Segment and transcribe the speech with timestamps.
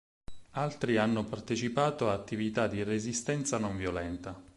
[0.53, 4.35] Altri hanno partecipato a attività di resistenza non violenta.